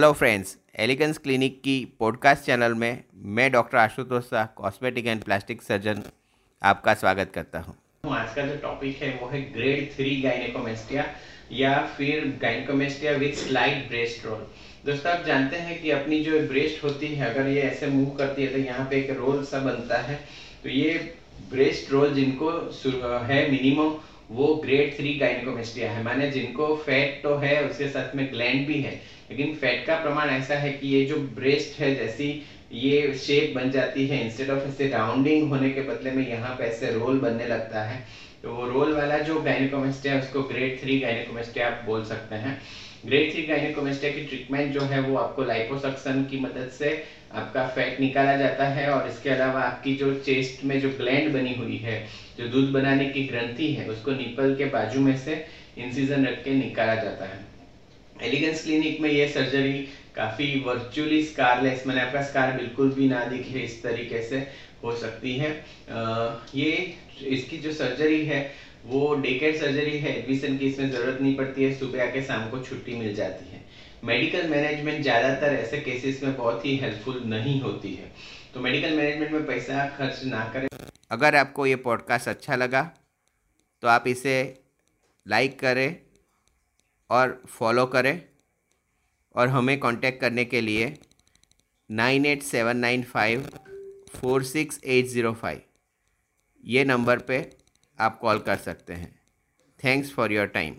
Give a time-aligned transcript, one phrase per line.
[0.00, 3.02] Hello friends Elegance clinic की podcast channel में
[3.36, 6.02] मैं doctor Ashutosh Shah cosmetic and plastic surgeon
[6.62, 7.74] आपका स्वागत करता हूँ।
[8.16, 11.06] आज का जो टॉपिक है, वो है ग्रेड थ्री गाइनेकोमेस्टिया
[11.52, 14.46] या फिर gynaecomastia with slide breast roll
[14.86, 18.42] दोस्तों, आप जानते हैं कि अपनी जो ब्रेस्ट होती है, अगर ये ऐसे मूव करती
[18.42, 20.20] है तो यहाँ पे एक रोल सा बनता है।
[20.62, 20.94] तो ये
[21.50, 22.50] ब्रेस्ट रोल जिनको
[23.24, 23.90] है मिनिमम
[24.30, 28.80] वो ग्रेड थ्री गाइनिकोमेस्टिया है। माने जिनको फैट तो है, उसके साथ में ग्लैंड भी
[28.80, 29.00] है।
[29.30, 33.70] लेकिन फैट का प्रमाण ऐसा है कि ये जो ब्रेस्ट है, जैसी ये शेप बन
[33.70, 37.46] जाती है। इंस्टेड ऑफ़ ऐसे राउंडिंग होने के बदले में यहाँ पे ऐसे रोल बनने
[37.46, 38.06] लगता है।
[38.42, 42.60] तो वो रोल वाला जो गाइनिकोमेस्टिया है, उसको ग्रेड थ्री गाइनिकोमेस्टिया आप बोल सकते हैं।
[43.06, 47.04] ग्रेड थ्री गाइनिकोमेस्टिया की ट्रीटमेंट जो है, वो आपको लाइपोसक्शन की मदद से
[47.34, 51.54] आपका फैट निकाला जाता है और इसके अलावा आपकी जो चेस्ट में जो ग्लैंड बनी
[51.54, 52.06] हुई है,
[52.38, 55.44] जो दूध बनाने की ग्रंथि है, उसको निपल के बाजू में से
[55.78, 57.46] इंसीजन रख के निकाला जाता है।
[58.22, 63.58] एलिगेंस क्लिनिक में ये सर्जरी काफ़ी वर्चुअली स्कारलेस मैंने आपका स्कार बिल्कुल भी ना दिखे
[63.60, 64.38] इस तरीके से
[64.84, 65.50] हो सकती है।
[65.90, 66.72] आ, ये
[67.28, 68.40] इसकी जो सर्जरी है
[68.86, 72.58] वो डेकेड सर्जरी है एडमिशन की इसमें ज़रूरत नहीं पड़ती है सुबह आके शाम को
[72.64, 73.62] छुट्टी मिल जाती है।
[74.04, 78.12] मेडिकल मैनेजमेंट ज़्यादातर ऐसे केसेस में बहुत ही हेल्पफुल नहीं होती है।
[78.54, 80.68] तो मेडिकल मैनेजमेंट में पैसा खर्च ना करें।
[81.10, 82.82] अगर आपको ये पॉडकास्ट अच्छा लगा
[83.82, 84.36] तो आप इसे
[85.26, 85.96] लाइक करें
[87.10, 88.14] और फॉलो करें।
[89.34, 90.92] और हमें कांटेक्ट करने के लिए
[91.90, 93.48] nine eight seven nine five
[94.10, 95.60] four six eight zero five
[96.64, 97.38] ये नंबर पे
[97.98, 99.14] आप कॉल कर सकते हैं।
[99.80, 100.76] Thanks for your time